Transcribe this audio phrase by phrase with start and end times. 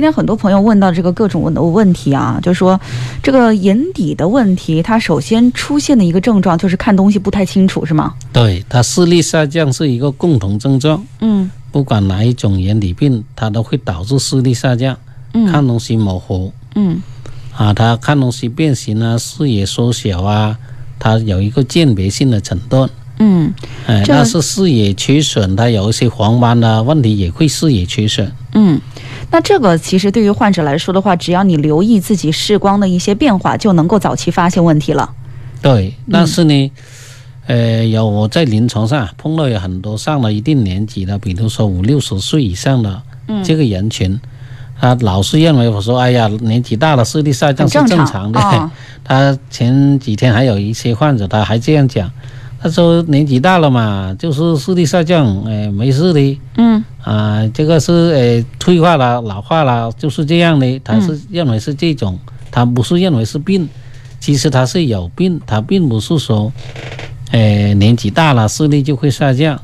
[0.00, 2.80] 今天很多朋友问到这个各种问的问题啊，就说
[3.22, 8.14] 这个眼底的问题，它首先出现的一个症状就是看东西不太清楚，是吗？
[8.32, 11.04] 对，它视力下降是一个共同症状。
[11.20, 14.96] 嗯不管哪一种眼底病，它都会导致视力下降，
[15.34, 17.02] 看嗯东西模糊嗯
[17.54, 20.56] 啊，它看东西变形啊，视野缩小啊，
[20.98, 22.88] 它有一个鉴别性的诊断。
[23.18, 23.52] 嗯
[23.86, 28.32] 哎，这那是视野缺损，它有一些黄斑的问题也会视野缺损。
[28.54, 28.80] 嗯。
[29.30, 35.08] 那这个其实对于患者来说的话，只要你留意自己视光的一些变化，就能够早期发现问题了。
[35.62, 36.72] 对，但是呢，
[37.46, 44.18] 呃，有我在临床上碰到有很多上了一定年纪的，比如说五六十岁以上的嗯这个人群，
[44.80, 48.40] 他老是认为我说，哎呀，年纪大了视力下降是正正常的。
[48.40, 48.70] 啊
[49.04, 52.10] 他前几天还有一些患者，他还这样讲，
[52.60, 56.40] 他说年纪大了嘛，就是视力下降，哎，没事的。
[56.56, 60.78] 嗯啊，这个是呃退化了、老化了，就是这样的。
[60.80, 62.18] 他是认为是这种，
[62.50, 63.68] 他不是认为是病，
[64.20, 66.52] 其实他是有病，他并不是说，
[67.30, 69.58] 呃年纪大了视力就会下降。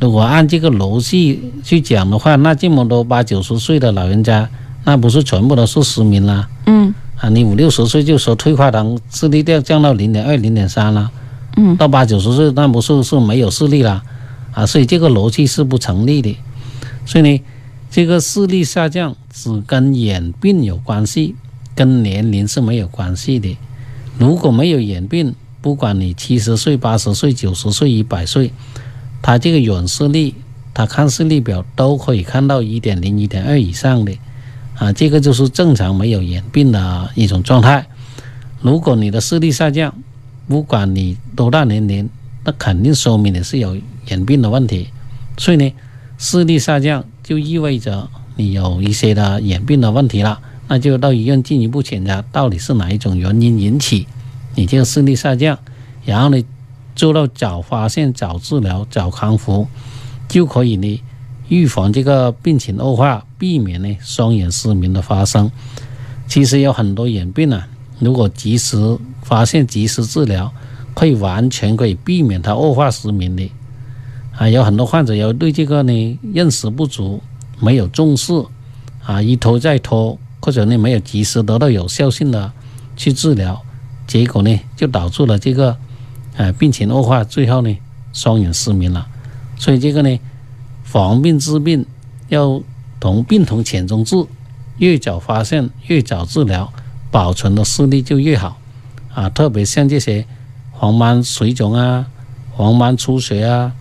[0.00, 4.48] 如果按这个逻辑去讲的话，那这么多八九十岁的老人家，
[4.84, 6.48] 那不是全部都是失明了？
[6.64, 11.10] 嗯啊，你五六十岁就说退化糖视力掉降到零点二、零点三了，
[11.58, 14.02] 嗯到八九十岁那不是是没有视力了
[14.52, 14.64] 啊？
[14.64, 16.34] 所以这个逻辑是不成立的。
[17.10, 17.42] 所以呢，
[17.90, 21.34] 这个视力下降只跟眼病有关系，
[21.74, 23.58] 跟年龄是没有关系的。
[24.16, 28.52] 如果没有眼病，不管你七十岁、八十岁、九十岁、一百岁，
[29.20, 30.36] 他这个远视力，
[30.72, 34.16] 他看视力表都可以看到一点零、一点二以上的，
[34.76, 37.88] 啊，这个就是正常没有眼病的一种状态。
[38.60, 39.92] 如果你的视力下降，
[40.46, 42.08] 不管你多大年龄，
[42.44, 44.90] 那肯定说明你是有眼病的问题。
[45.36, 45.72] 所以呢，
[46.22, 54.06] 视力下降就意味着你有一些的眼病的问题了，那就到医院进一步检查到底是哪一种原因引起
[54.54, 55.58] 你这个视力下降，
[56.04, 56.44] 然后呢
[56.94, 59.66] 做到早发现、早治疗、早康复，
[60.28, 61.02] 就可以呢
[61.48, 65.50] 预防这个病情恶化，避免呢双眼失明的发生。
[66.28, 67.66] 其实有很多眼病啊，
[67.98, 68.76] 如果及时
[69.22, 70.52] 发现、及时治疗，
[70.94, 73.50] 可以完全可以避免它恶化失明的。
[74.36, 77.22] 啊，有很多患者有对这个呢认识不足，
[77.58, 78.32] 没有重视，
[79.04, 82.50] 啊一拖再拖，或者呢没有及时得到有效性的
[82.96, 83.60] 去治疗，
[84.06, 85.76] 结果呢就导致了这个，
[86.36, 87.76] 呃病情恶化，最后呢
[88.12, 89.06] 双眼失明了。
[89.58, 90.18] 所以这个呢
[90.84, 91.84] 防病治病
[92.28, 92.62] 要
[92.98, 94.24] 同病同浅中治，
[94.78, 96.72] 越早发现越早治疗，
[97.10, 98.58] 保存的视力就越好。
[99.12, 100.24] 啊，特别像这些
[100.70, 102.06] 黄斑水肿啊、
[102.52, 103.74] 黄斑出血啊。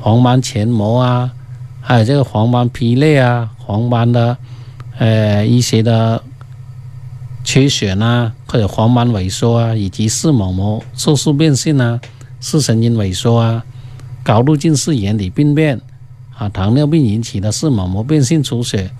[0.00, 1.30] 黄斑前膜啊，
[1.80, 4.36] 还有这个黄斑劈裂啊，黄斑的
[4.98, 6.22] 呃一些的
[7.44, 12.00] 缺血呐、或者黄斑萎缩啊，以及视网膜色素变性啊、
[12.40, 13.64] 视神经萎缩啊、
[14.22, 15.80] 高度近视眼底病变
[16.36, 18.90] 啊、糖尿病引起的视网膜变性出血，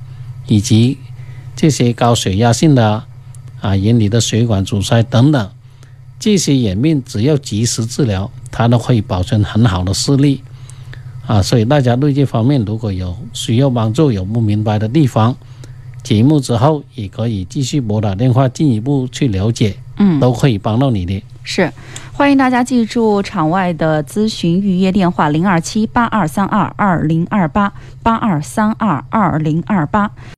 [0.46, 0.98] 以及
[1.56, 3.02] 这些高血压性的
[3.62, 5.50] 啊眼底的血管阻塞等等，
[6.18, 10.42] 这些眼病只要及时治疗，它都可以保存很好的视力。
[11.30, 15.36] 啊，所以大家对这方面如果有需要帮助、有不明白的地方，
[16.02, 21.22] 节目之后也可以继续拨打电话进一步去了解，嗯，都可以帮到你的。
[21.44, 21.72] 是，
[22.12, 30.10] 欢迎大家记住场外的咨询预约电话零二七八二三二二零二八八二三二二零二八。